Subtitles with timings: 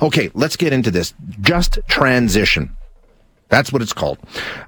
[0.00, 1.14] Okay, let's get into this.
[1.40, 2.76] Just transition.
[3.50, 4.18] That's what it's called.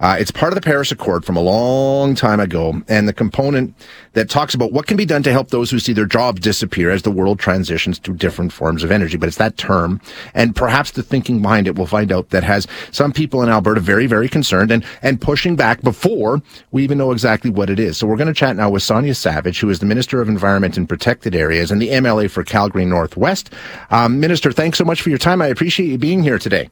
[0.00, 3.74] Uh, it's part of the Paris Accord from a long time ago, and the component
[4.12, 6.90] that talks about what can be done to help those who see their jobs disappear
[6.90, 9.16] as the world transitions to different forms of energy.
[9.16, 10.00] But it's that term,
[10.34, 13.80] and perhaps the thinking behind it, we'll find out, that has some people in Alberta
[13.80, 16.42] very, very concerned and, and pushing back before
[16.72, 17.96] we even know exactly what it is.
[17.96, 20.76] So we're going to chat now with Sonya Savage, who is the Minister of Environment
[20.76, 23.50] and Protected Areas and the MLA for Calgary Northwest.
[23.90, 25.40] Um, Minister, thanks so much for your time.
[25.40, 26.68] I appreciate you being here today.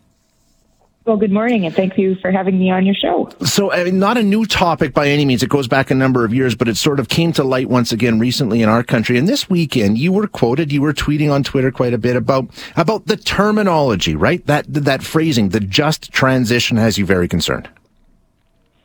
[1.11, 3.29] Well, good morning, and thank you for having me on your show.
[3.45, 5.43] So, I mean, not a new topic by any means.
[5.43, 7.91] It goes back a number of years, but it sort of came to light once
[7.91, 9.19] again recently in our country.
[9.19, 12.49] And this weekend, you were quoted, you were tweeting on Twitter quite a bit about
[12.77, 14.47] about the terminology, right?
[14.47, 17.69] That that phrasing, the just transition, has you very concerned.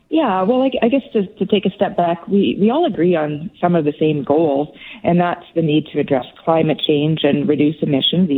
[0.08, 3.16] Yeah, well, I, I guess to, to take a step back, we, we all agree
[3.16, 4.68] on some of the same goals,
[5.02, 8.30] and that's the need to address climate change and reduce emissions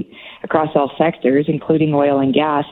[0.43, 2.65] across all sectors, including oil and gas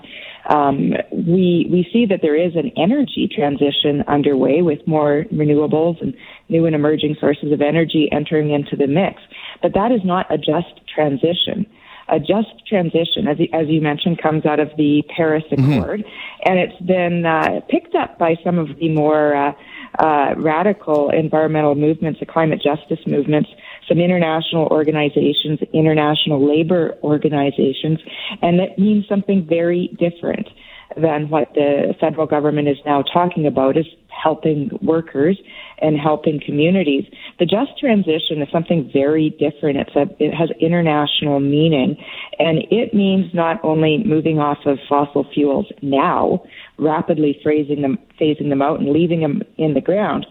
[0.48, 6.14] um, we we see that there is an energy transition underway with more renewables and
[6.48, 9.20] new and emerging sources of energy entering into the mix.
[9.62, 11.66] But that is not a just transition.
[12.08, 15.72] A just transition, as, as you mentioned, comes out of the Paris mm-hmm.
[15.72, 16.50] Accord, mm-hmm.
[16.50, 19.52] and it's been uh, picked up by some of the more uh,
[19.98, 23.48] uh, radical environmental movements, the climate justice movements,
[23.88, 27.98] some international organizations, international labor organizations,
[28.42, 30.48] and that means something very different
[30.94, 35.38] than what the federal government is now talking about is helping workers
[35.78, 37.04] and helping communities.
[37.38, 39.78] The just transition is something very different.
[39.78, 41.96] It's a, it has international meaning
[42.38, 46.42] and it means not only moving off of fossil fuels now,
[46.78, 50.26] rapidly phasing them, phasing them out and leaving them in the ground,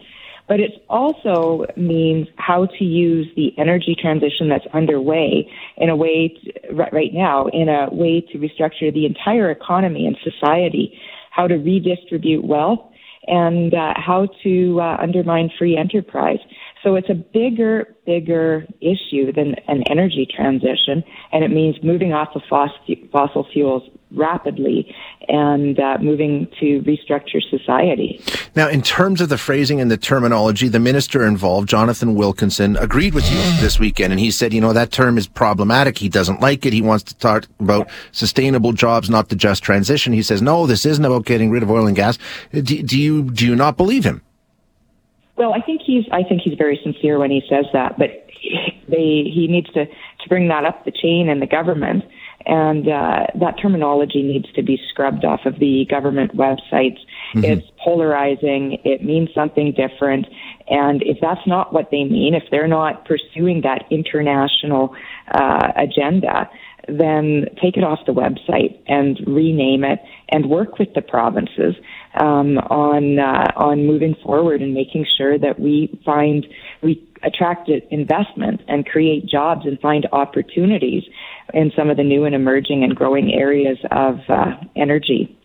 [0.48, 6.28] but it also means how to use the energy transition that's underway in a way
[6.44, 10.98] to, right now in a way to restructure the entire economy and society,
[11.32, 12.80] how to redistribute wealth
[13.28, 16.40] and uh, how to uh, undermine free enterprise.
[16.84, 22.36] So it's a bigger, bigger issue than an energy transition, and it means moving off
[22.36, 24.96] of fossil fuels rapidly
[25.28, 28.22] and uh, moving to restructure society.
[28.56, 33.14] Now, in terms of the phrasing and the terminology, the minister involved, Jonathan Wilkinson, agreed
[33.14, 35.98] with you this weekend, and he said, you know, that term is problematic.
[35.98, 36.74] He doesn't like it.
[36.74, 40.14] He wants to talk about sustainable jobs, not the just transition.
[40.14, 42.18] He says, no, this isn't about getting rid of oil and gas.
[42.54, 44.22] Do, do you do you not believe him?
[45.38, 48.10] Well, I think he's I think he's very sincere when he says that, but
[48.88, 52.04] they he needs to to bring that up the chain in the government,
[52.46, 57.00] and uh, that terminology needs to be scrubbed off of the government websites.
[57.34, 57.44] Mm-hmm.
[57.44, 58.80] It's polarizing.
[58.86, 60.28] It means something different,
[60.70, 64.96] and if that's not what they mean, if they're not pursuing that international
[65.34, 66.50] uh, agenda,
[66.88, 71.76] then take it off the website and rename it and work with the provinces
[72.18, 76.46] um, on uh, on moving forward and making sure that we find
[76.82, 81.04] we attract investment and create jobs and find opportunities
[81.54, 85.38] in some of the new and emerging and growing areas of uh, energy.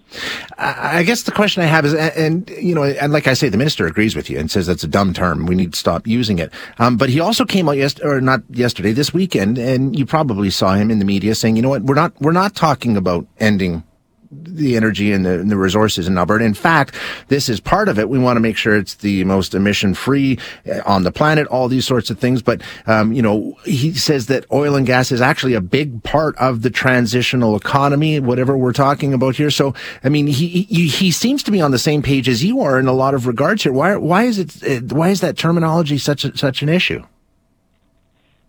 [0.59, 3.57] I guess the question I have is, and you know, and like I say, the
[3.57, 5.47] minister agrees with you and says that's a dumb term.
[5.47, 6.53] We need to stop using it.
[6.79, 10.51] Um, but he also came out yesterday, or not yesterday, this weekend, and you probably
[10.51, 13.27] saw him in the media saying, you know what, we're not, we're not talking about
[13.39, 13.85] ending
[14.61, 16.45] the energy and the, and the, resources in Alberta.
[16.45, 16.95] In fact,
[17.29, 18.09] this is part of it.
[18.09, 21.69] We want to make sure it's the most emission free uh, on the planet, all
[21.69, 22.43] these sorts of things.
[22.43, 26.37] But, um, you know, he says that oil and gas is actually a big part
[26.37, 29.51] of the transitional economy, whatever we're talking about here.
[29.51, 32.61] So, I mean, he, he, he seems to be on the same page as you
[32.61, 33.73] are in a lot of regards here.
[33.73, 37.05] Why, why is it, uh, why is that terminology such a, such an issue?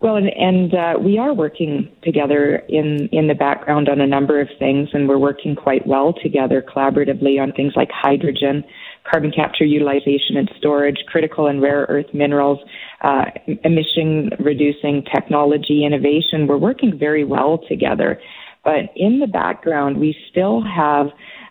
[0.02, 4.40] Well, and, and uh, we are working together in, in the background on a number
[4.40, 8.64] of things, and we're working quite well together collaboratively on things like hydrogen,
[9.08, 12.58] carbon capture utilization and storage, critical and rare earth minerals,
[13.02, 13.26] uh,
[13.62, 16.48] emission reducing technology innovation.
[16.48, 18.20] We're working very well together.
[18.64, 21.08] But in the background, we still have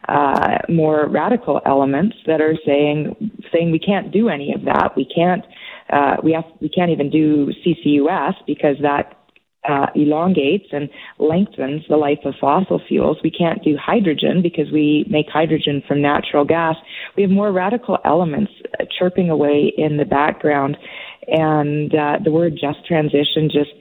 [0.10, 4.92] uh, more radical elements that are saying saying we can't do any of that.
[4.98, 5.46] We can't
[5.92, 9.18] uh, we have we can't even do CCUS because that
[9.68, 10.90] uh, elongates and
[11.20, 13.18] lengthens the life of fossil fuels.
[13.24, 16.76] We can't do hydrogen because we make hydrogen from natural gas.
[17.16, 20.78] We have more radical elements uh, chirping away in the background,
[21.28, 23.72] and uh, the word just transition just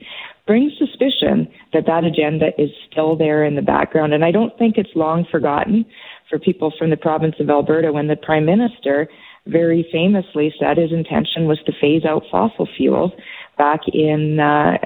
[0.45, 4.13] brings suspicion that that agenda is still there in the background.
[4.13, 5.85] And I don't think it's long forgotten
[6.29, 9.07] for people from the province of Alberta when the prime minister
[9.47, 13.11] very famously said his intention was to phase out fossil fuels
[13.57, 14.77] back in uh,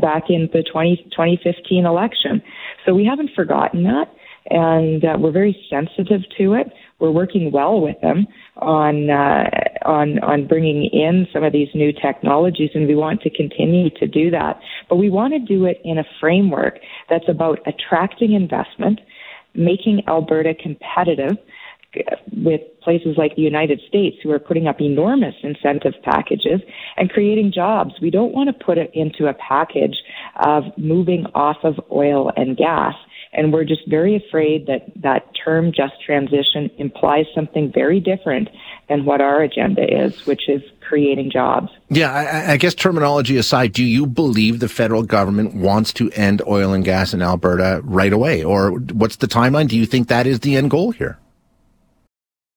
[0.00, 2.42] back in the 20, 2015 election.
[2.84, 4.12] So we haven't forgotten that,
[4.46, 6.68] and uh, we're very sensitive to it.
[6.98, 8.26] We're working well with them
[8.56, 9.50] on uh,
[9.84, 14.06] on on bringing in some of these new technologies, and we want to continue to
[14.06, 14.60] do that.
[14.88, 19.00] But we want to do it in a framework that's about attracting investment,
[19.54, 21.38] making Alberta competitive
[22.32, 26.60] with places like the United States who are putting up enormous incentive packages
[26.96, 27.94] and creating jobs.
[28.00, 29.96] We don't want to put it into a package
[30.36, 32.94] of moving off of oil and gas.
[33.34, 38.48] And we're just very afraid that that term just transition implies something very different
[38.90, 41.70] than what our agenda is, which is creating jobs.
[41.88, 46.42] Yeah, I, I, guess terminology aside, do you believe the federal government wants to end
[46.46, 48.44] oil and gas in Alberta right away?
[48.44, 49.68] Or what's the timeline?
[49.68, 51.18] Do you think that is the end goal here?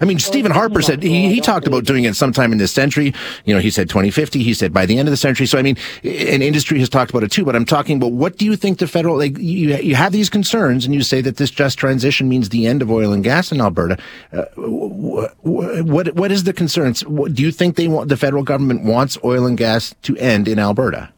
[0.00, 3.12] I mean, Stephen Harper said he, he talked about doing it sometime in this century.
[3.44, 4.42] You know, he said 2050.
[4.42, 5.46] He said by the end of the century.
[5.46, 8.36] So, I mean, an industry has talked about it too, but I'm talking about what
[8.36, 11.36] do you think the federal, like, you, you have these concerns and you say that
[11.36, 13.98] this just transition means the end of oil and gas in Alberta.
[14.32, 17.00] Uh, what, what is the concerns?
[17.02, 20.58] Do you think they want, the federal government wants oil and gas to end in
[20.58, 21.12] Alberta?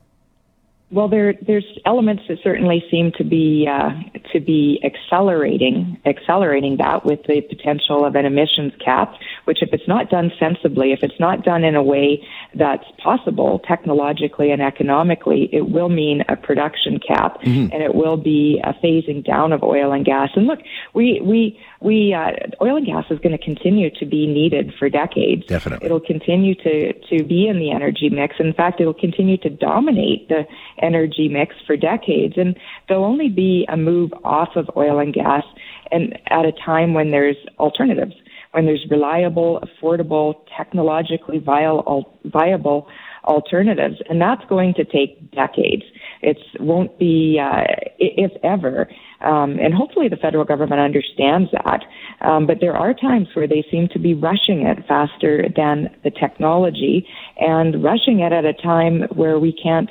[0.92, 3.90] Well, there, there's elements that certainly seem to be uh,
[4.32, 9.14] to be accelerating accelerating that with the potential of an emissions cap.
[9.44, 13.60] Which, if it's not done sensibly, if it's not done in a way that's possible
[13.66, 17.72] technologically and economically, it will mean a production cap, mm-hmm.
[17.72, 20.30] and it will be a phasing down of oil and gas.
[20.36, 20.60] And look,
[20.94, 24.88] we we we uh, oil and gas is going to continue to be needed for
[24.88, 25.46] decades.
[25.46, 28.36] Definitely, it'll continue to to be in the energy mix.
[28.38, 30.46] In fact, it'll continue to dominate the
[30.82, 32.34] energy mix for decades.
[32.36, 35.44] And there'll only be a move off of oil and gas,
[35.90, 38.14] and at a time when there's alternatives,
[38.52, 42.88] when there's reliable, affordable, technologically viable,
[43.24, 45.82] alternatives, and that's going to take decades.
[46.22, 47.64] It won't be, uh,
[47.98, 48.88] if ever,
[49.20, 51.82] um, and hopefully the federal government understands that.
[52.20, 56.10] Um, but there are times where they seem to be rushing it faster than the
[56.10, 57.06] technology
[57.38, 59.90] and rushing it at a time where we can't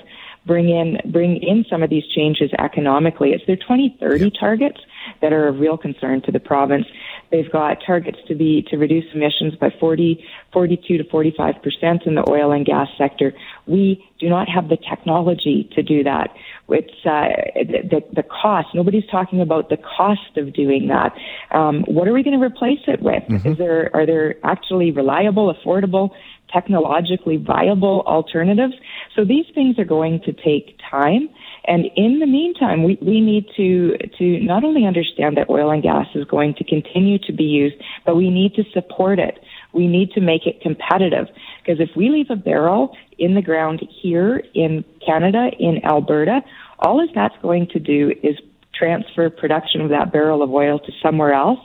[0.50, 3.29] bring in bring in some of these changes economically.
[3.34, 4.34] It's their 2030 yep.
[4.39, 4.79] targets
[5.22, 6.88] that are of real concern to the province.
[7.32, 12.15] They've got targets to be to reduce emissions by 40, 42 to 45 percent in
[12.15, 13.32] the oil and gas sector.
[13.68, 16.34] We do not have the technology to do that.
[16.68, 18.70] It's uh, the, the cost.
[18.74, 21.13] Nobody's talking about the cost of doing that.
[21.56, 23.24] Um, what are we going to replace it with?
[23.29, 23.50] Mm-hmm.
[23.50, 26.10] Is there are there actually reliable, affordable,
[26.53, 28.74] technologically viable alternatives?
[29.15, 31.29] So these things are going to take time.
[31.65, 35.84] And in the meantime, we, we need to, to not only understand that oil and
[35.84, 37.75] gas is going to continue to be used,
[38.06, 39.39] but we need to support it.
[39.74, 41.27] We need to make it competitive.
[41.62, 46.41] Because if we leave a barrel in the ground here in Canada, in Alberta,
[46.79, 48.38] all that's going to do is
[48.74, 51.60] transfer production of that barrel of oil to somewhere else.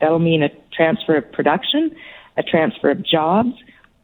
[0.00, 1.94] That'll mean a transfer of production,
[2.36, 3.52] a transfer of jobs,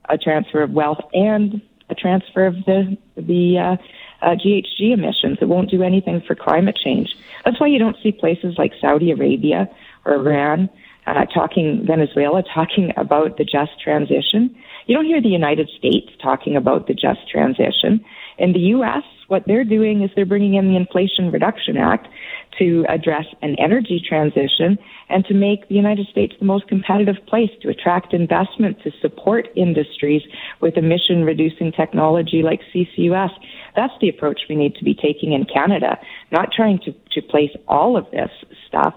[0.08, 3.76] a transfer of wealth, and a transfer of the the uh,
[4.24, 5.38] uh, GHG emissions.
[5.40, 7.14] It won't do anything for climate change.
[7.44, 9.68] That's why you don't see places like Saudi Arabia
[10.04, 10.70] or Iran
[11.06, 14.54] uh, talking Venezuela, talking about the just transition.
[14.86, 18.04] You don't hear the United States talking about the just transition.
[18.38, 22.06] In the U.S., what they're doing is they're bringing in the Inflation Reduction Act
[22.58, 24.78] to address an energy transition
[25.08, 29.48] and to make the United States the most competitive place to attract investment to support
[29.56, 30.22] industries
[30.60, 33.30] with emission reducing technology like CCUS.
[33.74, 35.98] That's the approach we need to be taking in Canada,
[36.30, 38.30] not trying to, to place all of this
[38.68, 38.94] stuff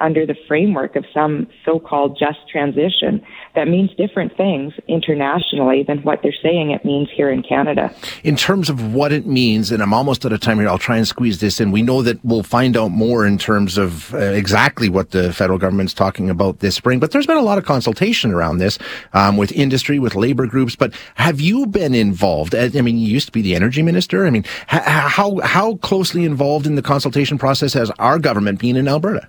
[0.00, 3.24] under the framework of some so-called just transition
[3.54, 7.92] that means different things internationally than what they're saying it means here in Canada.
[8.22, 10.96] In terms of what it means, and I'm almost out of time here, I'll try
[10.96, 11.72] and squeeze this in.
[11.72, 15.58] We know that we'll find out more in terms of uh, exactly what the federal
[15.58, 18.78] government's talking about this spring, but there's been a lot of consultation around this
[19.12, 20.76] um, with industry, with labor groups.
[20.76, 22.54] But have you been involved?
[22.54, 24.26] I mean, you used to be the energy minister.
[24.26, 28.86] I mean, how how closely involved in the consultation process has our government been in
[28.86, 29.28] Alberta?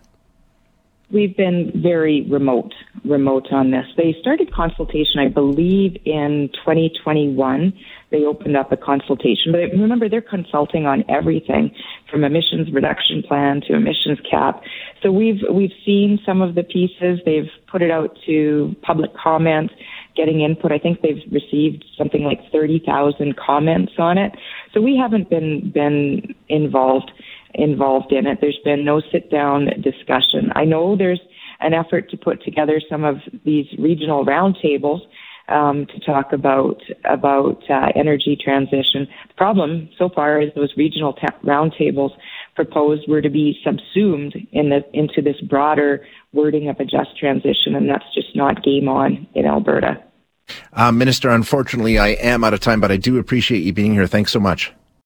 [1.12, 2.72] We've been very remote,
[3.04, 3.86] remote on this.
[3.98, 7.74] They started consultation, I believe, in 2021.
[8.12, 11.72] They opened up a consultation, but remember they're consulting on everything
[12.12, 14.62] from emissions reduction plan to emissions cap.
[15.02, 17.20] So we've we've seen some of the pieces.
[17.26, 19.72] They've put it out to public comment,
[20.16, 20.72] getting input.
[20.72, 24.32] I think they've received something like 30,000 comments on it.
[24.74, 27.12] So we haven't been been involved
[27.54, 28.40] involved in it.
[28.42, 30.52] There's been no sit down discussion.
[30.56, 31.22] I know there's
[31.60, 35.02] an effort to put together some of these regional roundtables
[35.50, 39.08] um, to talk about about uh, energy transition.
[39.28, 42.12] The problem so far is those regional ta- roundtables
[42.56, 47.76] proposed were to be subsumed in the into this broader wording of a just transition,
[47.76, 50.04] and that's just not game on in Alberta.
[50.74, 54.08] Uh, Minister, unfortunately, I am out of time, but I do appreciate you being here.
[54.08, 54.74] Thanks so much.